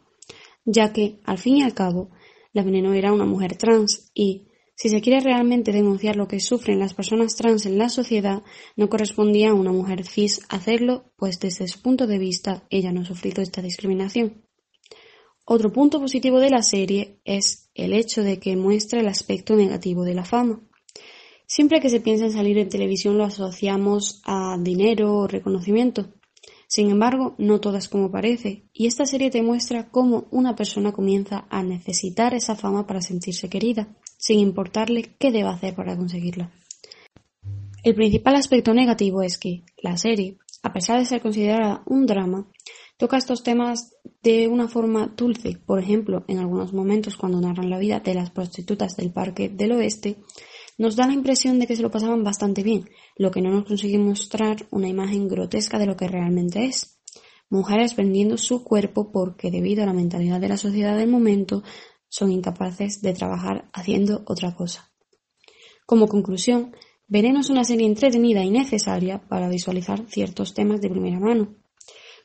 ya 0.66 0.92
que, 0.92 1.20
al 1.24 1.38
fin 1.38 1.58
y 1.58 1.64
al 1.64 1.74
cabo, 1.74 2.10
la 2.52 2.64
veneno 2.64 2.94
era 2.94 3.14
una 3.14 3.26
mujer 3.26 3.56
trans 3.56 4.12
y, 4.14 4.48
si 4.76 4.90
se 4.90 5.00
quiere 5.00 5.22
realmente 5.22 5.72
denunciar 5.72 6.18
lo 6.18 6.28
que 6.28 6.42
sufren 6.42 6.80
las 6.80 6.94
personas 6.94 7.36
trans 7.36 7.66
en 7.66 7.78
la 7.78 7.88
sociedad, 7.88 8.44
no 8.76 8.90
correspondía 8.90 9.52
a 9.52 9.54
una 9.54 9.72
mujer 9.72 10.06
cis 10.06 10.42
hacerlo, 10.50 11.14
pues 11.16 11.40
desde 11.40 11.68
su 11.70 11.82
punto 11.82 12.08
de 12.08 12.20
vista 12.20 12.64
ella 12.70 12.92
no 12.92 13.02
ha 13.02 13.06
sufrido 13.06 13.42
esta 13.42 13.62
discriminación. 13.62 14.44
Otro 15.46 15.72
punto 15.72 16.02
positivo 16.02 16.40
de 16.40 16.50
la 16.50 16.62
serie 16.62 17.22
es 17.24 17.70
el 17.74 17.94
hecho 17.94 18.24
de 18.24 18.40
que 18.40 18.56
muestra 18.58 19.00
el 19.00 19.08
aspecto 19.08 19.56
negativo 19.56 20.04
de 20.04 20.16
la 20.16 20.26
fama. 20.26 20.62
Siempre 21.48 21.80
que 21.80 21.90
se 21.90 22.02
piensa 22.02 22.26
en 22.26 22.32
salir 22.32 22.58
en 22.58 22.68
televisión 22.68 23.18
lo 23.18 23.24
asociamos 23.24 24.22
a 24.26 24.58
dinero 24.60 25.14
o 25.16 25.28
reconocimiento, 25.28 26.10
sin 26.68 26.90
embargo, 26.90 27.36
no 27.38 27.60
todo 27.60 27.78
es 27.78 27.90
como 27.90 28.12
parece, 28.12 28.66
y 28.74 28.88
esta 28.88 29.06
serie 29.06 29.30
te 29.30 29.42
muestra 29.42 29.90
cómo 29.90 30.28
una 30.32 30.56
persona 30.56 30.92
comienza 30.92 31.46
a 31.50 31.64
necesitar 31.64 32.34
esa 32.34 32.56
fama 32.56 32.88
para 32.88 33.02
sentirse 33.02 33.50
querida, 33.50 33.96
sin 34.18 34.40
importarle 34.40 35.16
qué 35.20 35.32
deba 35.32 35.52
hacer 35.52 35.76
para 35.76 35.96
conseguirla. 35.96 36.52
El 37.84 37.94
principal 37.94 38.36
aspecto 38.36 38.74
negativo 38.74 39.22
es 39.22 39.38
que 39.38 39.64
la 39.82 39.96
serie, 39.98 40.38
a 40.64 40.74
pesar 40.74 41.00
de 41.00 41.06
ser 41.06 41.22
considerada 41.22 41.84
un 41.86 42.08
drama, 42.08 42.50
toca 42.98 43.18
estos 43.18 43.44
temas 43.44 43.94
de 44.24 44.48
una 44.48 44.68
forma 44.68 45.14
dulce. 45.16 45.58
Por 45.64 45.80
ejemplo, 45.80 46.26
en 46.28 46.40
algunos 46.40 46.74
momentos 46.74 47.18
cuando 47.18 47.40
narran 47.40 47.70
la 47.70 47.78
vida 47.78 48.00
de 48.00 48.16
las 48.16 48.32
prostitutas 48.32 48.96
del 48.96 49.12
Parque 49.12 49.50
del 49.50 49.74
Oeste, 49.74 50.18
nos 50.78 50.96
da 50.96 51.08
la 51.08 51.14
impresión 51.14 51.60
de 51.60 51.68
que 51.68 51.76
se 51.76 51.82
lo 51.82 51.92
pasaban 51.92 52.24
bastante 52.24 52.64
bien, 52.64 52.90
lo 53.18 53.32
que 53.32 53.42
no 53.42 53.50
nos 53.50 53.66
consigue 53.66 53.98
mostrar 53.98 54.68
una 54.72 54.88
imagen 54.88 55.28
grotesca 55.28 55.80
de 55.80 55.86
lo 55.86 55.96
que 55.96 56.08
realmente 56.08 56.66
es. 56.66 57.00
Mujeres 57.50 57.96
vendiendo 57.96 58.38
su 58.38 58.64
cuerpo 58.64 59.12
porque, 59.12 59.52
debido 59.52 59.84
a 59.84 59.86
la 59.86 59.94
mentalidad 59.94 60.42
de 60.42 60.50
la 60.50 60.58
sociedad 60.58 60.98
del 60.98 61.10
momento, 61.10 61.64
son 62.10 62.32
incapaces 62.32 63.02
de 63.02 63.14
trabajar 63.14 63.70
haciendo 63.74 64.24
otra 64.26 64.56
cosa. 64.56 64.92
Como 65.86 66.08
conclusión, 66.08 66.76
Veneno 67.08 67.42
es 67.42 67.50
una 67.50 67.64
serie 67.64 67.86
entretenida 67.86 68.44
y 68.44 68.50
necesaria 68.50 69.22
para 69.28 69.48
visualizar 69.48 70.06
ciertos 70.08 70.56
temas 70.56 70.82
de 70.82 70.90
primera 70.90 71.20
mano. 71.20 71.56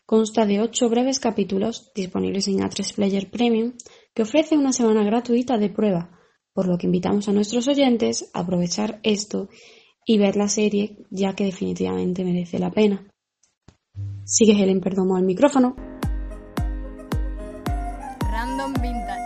Consta 0.06 0.46
de 0.46 0.60
ocho 0.60 0.88
breves 0.88 1.20
capítulos 1.20 1.92
disponibles 1.94 2.48
en 2.48 2.60
A3 2.60 2.94
Player 2.94 3.30
Premium 3.30 3.74
que 4.14 4.22
ofrece 4.22 4.56
una 4.56 4.72
semana 4.72 5.04
gratuita 5.04 5.58
de 5.58 5.68
prueba 5.68 6.19
por 6.52 6.66
lo 6.66 6.78
que 6.78 6.86
invitamos 6.86 7.28
a 7.28 7.32
nuestros 7.32 7.68
oyentes 7.68 8.30
a 8.34 8.40
aprovechar 8.40 9.00
esto 9.02 9.48
y 10.06 10.18
ver 10.18 10.36
la 10.36 10.48
serie 10.48 10.96
ya 11.10 11.34
que 11.34 11.44
definitivamente 11.44 12.24
merece 12.24 12.58
la 12.58 12.70
pena. 12.70 13.06
Sigue 14.24 14.52
Helen 14.52 14.80
Perdomo 14.80 15.16
al 15.16 15.24
micrófono. 15.24 15.76
Random 18.30 18.72
Vintage. 18.74 19.20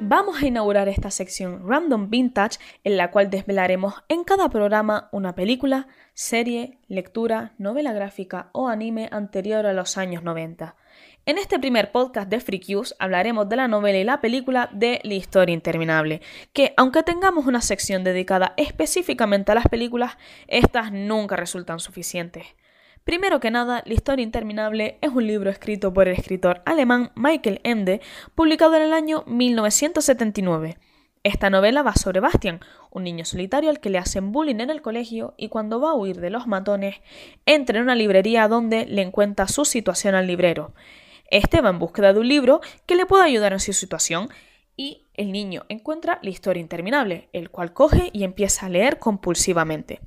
Vamos 0.00 0.42
a 0.42 0.46
inaugurar 0.46 0.88
esta 0.88 1.10
sección 1.10 1.66
Random 1.66 2.10
Vintage 2.10 2.58
en 2.82 2.96
la 2.96 3.10
cual 3.10 3.30
desvelaremos 3.30 3.94
en 4.08 4.24
cada 4.24 4.48
programa 4.50 5.08
una 5.12 5.34
película, 5.34 5.88
serie, 6.12 6.78
lectura, 6.88 7.54
novela 7.58 7.92
gráfica 7.92 8.50
o 8.52 8.68
anime 8.68 9.08
anterior 9.10 9.66
a 9.66 9.72
los 9.72 9.96
años 9.96 10.22
90. 10.22 10.76
En 11.26 11.38
este 11.38 11.58
primer 11.58 11.90
podcast 11.90 12.28
de 12.28 12.38
Freak 12.38 12.66
hablaremos 12.98 13.48
de 13.48 13.56
la 13.56 13.66
novela 13.66 13.98
y 13.98 14.04
la 14.04 14.20
película 14.20 14.68
de 14.72 15.00
La 15.04 15.14
historia 15.14 15.54
interminable, 15.54 16.20
que 16.52 16.74
aunque 16.76 17.02
tengamos 17.02 17.46
una 17.46 17.62
sección 17.62 18.04
dedicada 18.04 18.52
específicamente 18.58 19.50
a 19.50 19.54
las 19.54 19.68
películas, 19.68 20.18
estas 20.48 20.92
nunca 20.92 21.36
resultan 21.36 21.80
suficientes. 21.80 22.44
Primero 23.04 23.40
que 23.40 23.50
nada, 23.50 23.82
La 23.86 23.94
historia 23.94 24.22
interminable 24.22 24.98
es 25.00 25.10
un 25.10 25.26
libro 25.26 25.50
escrito 25.50 25.94
por 25.94 26.08
el 26.08 26.18
escritor 26.18 26.62
alemán 26.66 27.10
Michael 27.14 27.60
Ende, 27.64 28.00
publicado 28.34 28.76
en 28.76 28.82
el 28.82 28.92
año 28.92 29.24
1979. 29.26 30.76
Esta 31.24 31.48
novela 31.48 31.82
va 31.82 31.94
sobre 31.94 32.20
Bastian, 32.20 32.60
un 32.90 33.02
niño 33.02 33.24
solitario 33.24 33.70
al 33.70 33.80
que 33.80 33.88
le 33.88 33.96
hacen 33.96 34.30
bullying 34.30 34.60
en 34.60 34.68
el 34.68 34.82
colegio 34.82 35.32
y 35.38 35.48
cuando 35.48 35.80
va 35.80 35.92
a 35.92 35.94
huir 35.94 36.20
de 36.20 36.28
los 36.28 36.46
matones, 36.46 36.96
entra 37.46 37.78
en 37.78 37.84
una 37.84 37.94
librería 37.94 38.46
donde 38.46 38.84
le 38.84 39.00
encuentra 39.00 39.48
su 39.48 39.64
situación 39.64 40.14
al 40.14 40.26
librero. 40.26 40.74
Este 41.30 41.62
va 41.62 41.70
en 41.70 41.78
búsqueda 41.78 42.12
de 42.12 42.20
un 42.20 42.28
libro 42.28 42.60
que 42.84 42.94
le 42.94 43.06
pueda 43.06 43.24
ayudar 43.24 43.54
en 43.54 43.60
su 43.60 43.72
situación 43.72 44.28
y 44.76 45.06
el 45.14 45.32
niño 45.32 45.64
encuentra 45.70 46.18
la 46.20 46.28
historia 46.28 46.60
interminable, 46.60 47.30
el 47.32 47.48
cual 47.48 47.72
coge 47.72 48.10
y 48.12 48.24
empieza 48.24 48.66
a 48.66 48.68
leer 48.68 48.98
compulsivamente. 48.98 50.02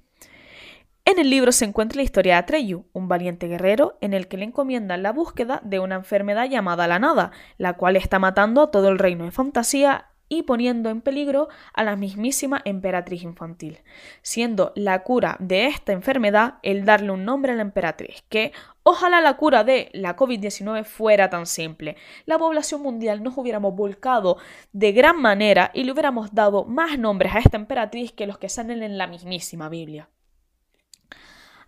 En 1.04 1.18
el 1.18 1.32
libro 1.32 1.52
se 1.52 1.66
encuentra 1.66 1.96
la 1.96 2.04
historia 2.04 2.34
de 2.34 2.40
Atreyu, 2.42 2.86
un 2.94 3.08
valiente 3.08 3.48
guerrero 3.48 3.98
en 4.02 4.14
el 4.14 4.28
que 4.28 4.38
le 4.38 4.44
encomiendan 4.44 5.02
la 5.02 5.14
búsqueda 5.14 5.62
de 5.64 5.80
una 5.80 5.96
enfermedad 5.96 6.48
llamada 6.48 6.88
la 6.88 7.00
nada, 7.00 7.32
la 7.58 7.74
cual 7.74 7.96
está 7.96 8.20
matando 8.20 8.62
a 8.62 8.70
todo 8.70 8.90
el 8.90 9.00
reino 9.00 9.26
de 9.26 9.32
fantasía 9.32 10.10
y 10.30 10.44
poniendo 10.44 10.90
en 10.90 11.02
peligro 11.02 11.48
a 11.74 11.84
la 11.84 11.96
mismísima 11.96 12.62
emperatriz 12.66 13.24
infantil, 13.24 13.80
siendo 14.22 14.74
la 14.76 15.04
cura 15.04 15.38
de 15.40 15.68
esta 15.68 15.94
enfermedad 15.94 16.56
el 16.64 16.86
darle 16.86 17.12
un 17.12 17.26
nombre 17.26 17.52
a 17.52 17.56
la 17.56 17.62
emperatriz, 17.62 18.24
que 18.30 18.52
ojalá 18.84 19.22
la 19.22 19.38
cura 19.38 19.64
de 19.64 19.90
la 19.94 20.16
COVID-19 20.16 20.84
fuera 20.84 21.30
tan 21.30 21.46
simple. 21.46 21.96
La 22.26 22.38
población 22.38 22.82
mundial 22.82 23.24
nos 23.24 23.38
hubiéramos 23.38 23.76
volcado 23.76 24.38
de 24.74 24.92
gran 24.92 25.22
manera 25.22 25.72
y 25.74 25.84
le 25.84 25.92
hubiéramos 25.92 26.34
dado 26.34 26.66
más 26.66 26.98
nombres 26.98 27.36
a 27.36 27.40
esta 27.40 27.58
emperatriz 27.58 28.12
que 28.12 28.28
los 28.28 28.38
que 28.38 28.50
salen 28.50 28.84
en 28.84 28.98
la 28.98 29.08
mismísima 29.08 29.70
Biblia. 29.70 30.10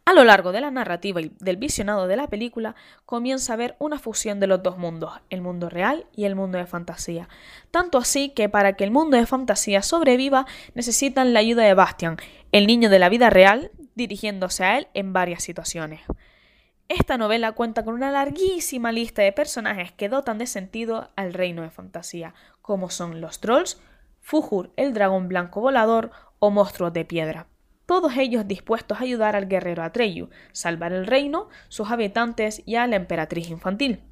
A 0.06 0.13
lo 0.13 0.24
largo 0.24 0.51
de 0.51 0.62
la 0.62 0.72
narrativa 0.72 1.22
y 1.22 1.32
del 1.39 1.58
visionado 1.58 2.08
de 2.08 2.18
la 2.18 2.27
película 2.27 2.75
comienza 3.06 3.53
a 3.53 3.58
ver 3.58 3.75
una 3.77 4.00
fusión 4.00 4.39
de 4.39 4.48
los 4.48 4.63
dos 4.63 4.77
mundos, 4.77 5.13
el 5.29 5.41
mundo 5.41 5.70
real 5.70 6.08
y 6.15 6.25
el 6.25 6.36
mundo 6.36 6.58
de 6.58 6.65
fantasía. 6.65 7.29
Tanto 7.70 8.00
así 8.00 8.29
que 8.29 8.50
para 8.50 8.74
que 8.74 8.84
el 8.84 8.91
mundo 8.91 9.18
de 9.18 9.27
fantasía 9.27 9.84
sobreviva 9.84 10.48
necesitan 10.74 11.34
la 11.34 11.41
ayuda 11.41 11.63
de 11.63 11.75
Bastian, 11.75 12.18
el 12.51 12.65
niño 12.65 12.89
de 12.89 12.98
la 12.98 13.10
vida 13.10 13.29
real, 13.29 13.72
dirigiéndose 13.94 14.63
a 14.63 14.79
él 14.79 14.88
en 14.96 15.13
varias 15.13 15.44
situaciones. 15.44 16.01
Esta 16.88 17.20
novela 17.20 17.51
cuenta 17.51 17.86
con 17.86 17.94
una 17.94 18.10
larguísima 18.10 18.91
lista 18.91 19.22
de 19.22 19.32
personajes 19.32 19.91
que 19.91 20.10
dotan 20.10 20.39
de 20.39 20.48
sentido 20.48 21.12
al 21.15 21.34
reino 21.34 21.62
de 21.62 21.70
fantasía, 21.70 22.34
como 22.63 22.89
son 22.89 23.22
los 23.22 23.39
trolls, 23.41 23.79
Fujur, 24.22 24.72
el 24.75 24.94
dragón 24.94 25.27
blanco 25.27 25.62
volador 25.62 26.12
o 26.39 26.50
monstruos 26.50 26.94
de 26.94 27.06
piedra 27.06 27.48
todos 27.89 28.15
ellos 28.17 28.48
dispuestos 28.48 29.00
a 29.00 29.03
ayudar 29.03 29.36
al 29.36 29.48
guerrero 29.48 29.81
Atreyu, 29.81 30.29
salvar 30.51 30.93
el 30.93 31.08
reino, 31.08 31.50
sus 31.69 31.89
habitantes 31.89 32.62
y 32.67 32.75
a 32.75 32.86
la 32.86 32.98
emperatriz 32.98 33.50
infantil. 33.50 34.03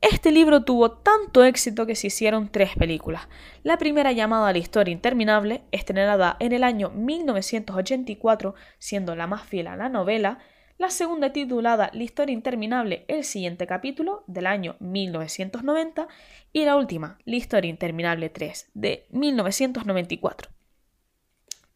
Este 0.00 0.30
libro 0.30 0.62
tuvo 0.62 0.92
tanto 0.92 1.42
éxito 1.42 1.86
que 1.86 1.96
se 1.96 2.06
hicieron 2.06 2.52
tres 2.52 2.76
películas. 2.76 3.26
La 3.64 3.78
primera 3.78 4.12
llamada 4.12 4.52
La 4.52 4.58
historia 4.58 4.92
interminable, 4.92 5.64
estrenada 5.72 6.36
en 6.38 6.52
el 6.52 6.62
año 6.62 6.90
1984, 6.90 8.54
siendo 8.78 9.16
la 9.16 9.26
más 9.26 9.42
fiel 9.42 9.66
a 9.66 9.74
la 9.74 9.88
novela, 9.88 10.38
la 10.78 10.90
segunda 10.90 11.32
titulada 11.32 11.90
La 11.92 12.04
historia 12.04 12.32
interminable, 12.32 13.04
el 13.08 13.24
siguiente 13.24 13.66
capítulo, 13.66 14.22
del 14.28 14.46
año 14.46 14.76
1990, 14.78 16.06
y 16.52 16.64
la 16.64 16.76
última, 16.76 17.18
La 17.24 17.34
historia 17.34 17.70
interminable 17.70 18.30
3, 18.30 18.70
de 18.74 19.08
1994. 19.10 20.57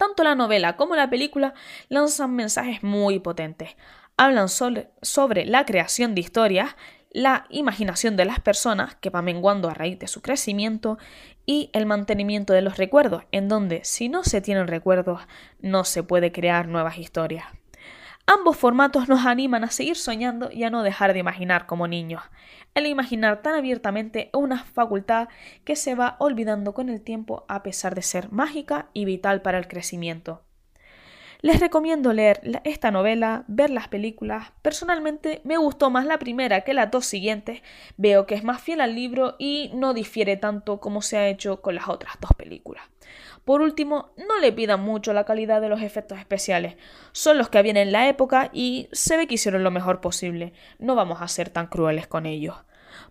Tanto 0.02 0.25
la 0.25 0.35
novela 0.35 0.75
como 0.75 0.97
la 0.97 1.09
película 1.09 1.54
lanzan 1.88 2.35
mensajes 2.35 2.82
muy 2.82 3.21
potentes. 3.21 3.76
Hablan 4.16 4.49
sobre, 4.49 5.47
la 5.47 5.64
creación 5.64 6.16
de 6.16 6.23
historias, 6.23 6.75
la 7.12 7.47
imaginación 7.50 8.16
de 8.16 8.25
las 8.25 8.40
personas, 8.40 8.97
que 8.97 9.11
va 9.11 9.23
menguando 9.23 9.71
a 9.71 9.75
raíz 9.75 10.00
de 10.00 10.09
su 10.09 10.21
crecimiento, 10.21 10.99
y 11.47 11.71
el 11.73 11.87
mantenimiento 11.87 12.52
de 12.52 12.62
los 12.62 12.78
recuerdos, 12.78 13.23
en 13.30 13.47
donde 13.49 13.85
si 13.85 14.09
no 14.09 14.25
se 14.25 14.40
tienen 14.40 14.66
recuerdos 14.66 15.21
no 15.61 15.85
se 15.85 16.02
puede 16.02 16.32
crear 16.32 16.66
nuevas 16.66 16.99
historias. 16.99 17.47
Ambos 18.26 18.57
formatos 18.57 19.09
nos 19.09 19.26
animan 19.26 19.64
a 19.64 19.71
seguir 19.71 19.97
soñando 19.97 20.50
y 20.52 20.62
a 20.64 20.71
no 20.71 20.83
dejar 20.83 21.12
de 21.12 21.19
imaginar 21.19 21.67
como 21.67 21.88
niños. 21.88 22.23
El 22.75 22.87
imaginar 22.87 23.43
tan 23.43 23.55
abiertamente 23.55 24.29
es 24.29 24.35
una 24.35 24.64
facultad 24.64 25.29
que 25.64 25.76
se 25.76 25.95
va 25.95 26.17
olvidando 26.21 26.73
con 26.73 26.88
el 26.88 27.02
tiempo 27.02 27.45
a 27.49 27.62
pesar 27.62 27.95
de 27.95 28.02
ser 28.02 28.31
mágica 28.31 28.88
y 28.93 29.05
vital 29.05 29.43
para 29.43 29.59
el 29.59 29.67
crecimiento. 29.67 30.43
Les 31.43 31.59
recomiendo 31.59 32.12
leer 32.12 32.41
esta 32.62 32.93
novela, 32.93 33.45
ver 33.49 33.69
las 33.71 33.88
películas. 33.88 34.52
Personalmente 34.62 35.41
me 35.43 35.57
gustó 35.57 35.91
más 35.91 36.07
la 36.07 36.21
primera 36.21 36.61
que 36.61 36.73
las 36.73 36.93
dos 36.93 37.05
siguientes. 37.05 37.62
Veo 37.97 38.26
que 38.26 38.37
es 38.37 38.45
más 38.45 38.62
fiel 38.62 38.81
al 38.81 38.95
libro 38.95 39.35
y 39.41 39.73
no 39.75 39.93
difiere 39.93 40.37
tanto 40.37 40.79
como 40.79 41.02
se 41.02 41.17
ha 41.17 41.26
hecho 41.26 41.61
con 41.61 41.75
las 41.75 41.88
otras 41.88 42.14
dos 42.21 42.31
películas. 42.37 42.85
Por 43.45 43.61
último, 43.61 44.13
no 44.17 44.39
le 44.39 44.53
pidan 44.53 44.81
mucho 44.81 45.13
la 45.13 45.25
calidad 45.25 45.61
de 45.61 45.69
los 45.69 45.83
efectos 45.83 46.19
especiales. 46.19 46.77
Son 47.13 47.39
los 47.39 47.49
que 47.49 47.59
habían 47.59 47.77
en 47.77 47.93
la 47.93 48.09
época 48.09 48.51
y 48.53 48.89
se 48.93 49.17
ve 49.17 49.27
que 49.27 49.35
hicieron 49.35 49.65
lo 49.65 49.71
mejor 49.71 50.01
posible. 50.01 50.53
No 50.79 50.95
vamos 50.95 51.21
a 51.23 51.29
ser 51.29 51.51
tan 51.51 51.67
crueles 51.67 52.07
con 52.07 52.27
ellos. 52.27 52.57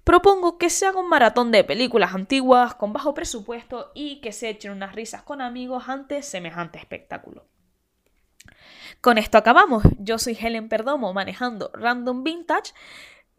Propongo 0.04 0.58
que 0.58 0.70
se 0.70 0.86
haga 0.86 1.00
un 1.00 1.10
maratón 1.10 1.52
de 1.52 1.64
películas 1.64 2.14
antiguas 2.14 2.76
con 2.76 2.94
bajo 2.94 3.14
presupuesto 3.14 3.92
y 3.94 4.22
que 4.22 4.32
se 4.32 4.50
echen 4.50 4.72
unas 4.72 4.96
risas 4.96 5.24
con 5.24 5.42
amigos 5.42 5.90
ante 5.90 6.22
semejante 6.24 6.80
espectáculo. 6.80 7.46
Con 9.02 9.18
esto 9.18 9.38
acabamos. 9.38 9.84
Yo 9.98 10.18
soy 10.18 10.38
Helen 10.40 10.70
Perdomo 10.70 11.14
manejando 11.14 11.72
Random 11.74 12.24
Vintage. 12.24 12.74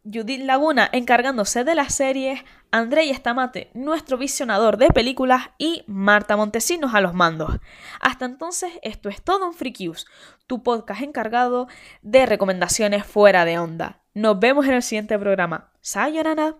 Judith 0.04 0.42
Laguna 0.42 0.88
encargándose 0.92 1.62
de 1.62 1.74
las 1.74 1.94
series, 1.94 2.40
Andrei 2.72 3.10
Estamate, 3.10 3.70
nuestro 3.72 4.18
visionador 4.18 4.76
de 4.76 4.88
películas 4.88 5.50
y 5.58 5.84
Marta 5.86 6.36
Montesinos 6.36 6.94
a 6.94 7.00
los 7.00 7.14
mandos. 7.14 7.60
Hasta 8.00 8.24
entonces, 8.24 8.72
esto 8.82 9.08
es 9.08 9.22
todo 9.22 9.46
en 9.46 9.54
Freakius, 9.54 10.06
tu 10.46 10.62
podcast 10.62 11.02
encargado 11.02 11.68
de 12.02 12.26
recomendaciones 12.26 13.06
fuera 13.06 13.44
de 13.44 13.58
onda. 13.58 14.00
Nos 14.14 14.40
vemos 14.40 14.66
en 14.66 14.74
el 14.74 14.82
siguiente 14.82 15.18
programa. 15.18 15.70
Sayonara. 15.80 16.56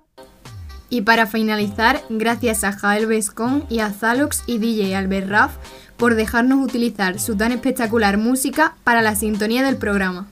Y 0.88 1.02
para 1.02 1.26
finalizar, 1.26 2.00
gracias 2.10 2.64
a 2.64 2.72
Jael 2.72 3.06
Bescon 3.06 3.64
y 3.68 3.80
a 3.80 3.90
Zalox 3.90 4.44
y 4.46 4.58
DJ 4.58 4.94
Albert 4.94 5.28
Raff 5.28 5.56
por 5.96 6.14
dejarnos 6.14 6.64
utilizar 6.64 7.18
su 7.18 7.36
tan 7.36 7.50
espectacular 7.52 8.18
música 8.18 8.76
para 8.84 9.02
la 9.02 9.14
sintonía 9.14 9.62
del 9.62 9.76
programa. 9.76 10.31